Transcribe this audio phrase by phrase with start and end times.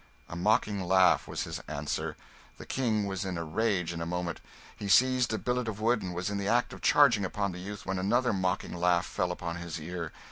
[0.27, 2.17] A mocking laugh was his answer.
[2.57, 4.41] The King was in a rage in a moment;
[4.75, 7.59] he seized a billet of wood and was in the act of charging upon the
[7.59, 10.11] youth when another mocking laugh fell upon his ear.